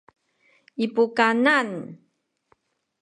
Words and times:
i 0.83 0.85
pukanan 0.93 1.69